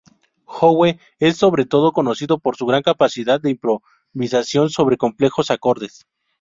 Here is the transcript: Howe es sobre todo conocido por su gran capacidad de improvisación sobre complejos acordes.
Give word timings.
Howe 0.47 0.97
es 1.19 1.37
sobre 1.37 1.65
todo 1.67 1.91
conocido 1.91 2.39
por 2.39 2.55
su 2.57 2.65
gran 2.65 2.81
capacidad 2.81 3.39
de 3.39 3.51
improvisación 3.51 4.71
sobre 4.71 4.97
complejos 4.97 5.51
acordes. 5.51 6.07